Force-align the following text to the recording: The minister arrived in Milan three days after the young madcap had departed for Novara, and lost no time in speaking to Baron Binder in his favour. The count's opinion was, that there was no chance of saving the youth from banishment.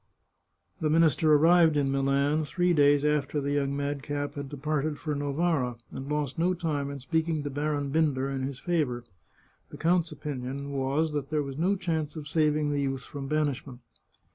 The 0.79 0.89
minister 0.89 1.31
arrived 1.31 1.77
in 1.77 1.91
Milan 1.91 2.43
three 2.43 2.73
days 2.73 3.05
after 3.05 3.39
the 3.39 3.51
young 3.51 3.77
madcap 3.77 4.33
had 4.33 4.49
departed 4.49 4.97
for 4.97 5.13
Novara, 5.13 5.75
and 5.91 6.09
lost 6.09 6.39
no 6.39 6.55
time 6.55 6.89
in 6.89 6.99
speaking 6.99 7.43
to 7.43 7.51
Baron 7.51 7.91
Binder 7.91 8.27
in 8.27 8.41
his 8.41 8.57
favour. 8.57 9.03
The 9.69 9.77
count's 9.77 10.11
opinion 10.11 10.71
was, 10.71 11.11
that 11.11 11.29
there 11.29 11.43
was 11.43 11.59
no 11.59 11.75
chance 11.75 12.15
of 12.15 12.27
saving 12.27 12.71
the 12.71 12.81
youth 12.81 13.03
from 13.03 13.27
banishment. 13.27 13.81